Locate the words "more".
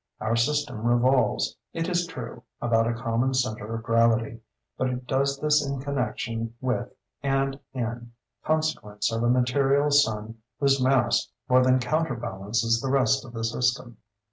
11.47-11.63